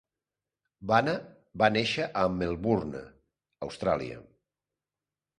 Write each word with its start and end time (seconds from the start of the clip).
Bana 0.91 1.11
va 1.63 1.67
néixer 1.75 2.07
a 2.21 2.23
Melbourne, 2.37 3.01
Austràlia. 3.67 4.17